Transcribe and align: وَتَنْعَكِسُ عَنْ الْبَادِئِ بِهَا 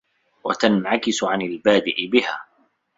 وَتَنْعَكِسُ 0.43 1.23
عَنْ 1.23 1.41
الْبَادِئِ 1.41 2.07
بِهَا 2.07 2.43